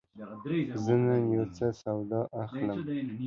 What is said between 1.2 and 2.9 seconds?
یوڅه سودا اخلم.